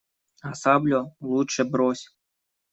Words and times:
А 0.47 0.53
саблю 0.61 1.03
лучше 1.21 1.63
брось. 1.63 2.05